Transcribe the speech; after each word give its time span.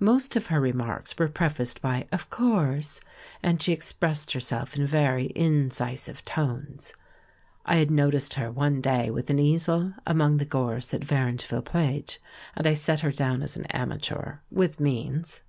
JNIost 0.00 0.34
of 0.34 0.46
her 0.46 0.62
remarks 0.62 1.14
were 1.18 1.28
prefaced 1.28 1.82
by 1.82 2.06
"Of 2.10 2.30
course," 2.30 3.02
and 3.42 3.60
she 3.60 3.74
expressed 3.74 4.32
herself 4.32 4.74
in 4.78 4.86
very 4.86 5.30
incisive 5.36 6.24
tones. 6.24 6.94
I 7.66 7.76
had 7.76 7.90
noticed 7.90 8.32
her 8.32 8.50
one 8.50 8.80
day 8.80 9.10
with 9.10 9.28
an 9.28 9.38
easel 9.38 9.92
among 10.06 10.38
the 10.38 10.46
gorse 10.46 10.94
at 10.94 11.04
Varangeville 11.04 11.66
Plage, 11.66 12.18
and 12.56 12.66
I 12.66 12.72
set 12.72 13.00
her 13.00 13.12
down 13.12 13.42
as 13.42 13.58
an 13.58 13.66
amateur, 13.66 14.38
with 14.50 14.80
means. 14.80 15.42